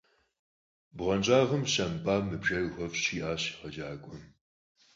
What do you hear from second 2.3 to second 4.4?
бжэр къухуэфщӏ,– жиӏащ егъэджакӏуэм.